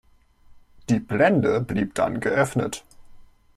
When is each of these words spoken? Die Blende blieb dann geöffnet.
Die 0.89 0.97
Blende 0.99 1.61
blieb 1.61 1.93
dann 1.93 2.21
geöffnet. 2.21 2.83